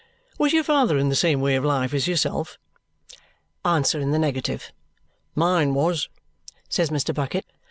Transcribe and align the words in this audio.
Was 0.39 0.51
your 0.51 0.63
father 0.63 0.97
in 0.97 1.09
the 1.09 1.15
same 1.15 1.41
way 1.41 1.53
of 1.55 1.63
life 1.63 1.93
as 1.93 2.07
yourself?" 2.07 2.57
Answer 3.63 3.99
in 3.99 4.09
the 4.09 4.17
negative. 4.17 4.71
"Mine 5.35 5.75
was," 5.75 6.09
says 6.67 6.89
Mr. 6.89 7.13
Bucket. 7.13 7.45